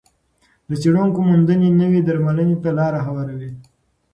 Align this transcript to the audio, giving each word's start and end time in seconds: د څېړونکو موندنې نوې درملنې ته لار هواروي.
د 0.67 0.69
څېړونکو 0.81 1.19
موندنې 1.29 1.69
نوې 1.81 1.99
درملنې 2.07 2.55
ته 2.63 2.69
لار 2.77 2.93
هواروي. 3.05 3.51